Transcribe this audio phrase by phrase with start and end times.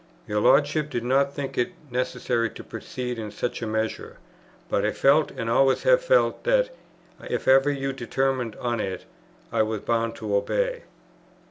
[0.27, 4.17] Your Lordship did not think it necessary to proceed to such a measure,
[4.67, 6.71] but I felt, and always have felt, that,
[7.29, 9.05] if ever you determined on it,
[9.51, 10.85] I was bound to obey."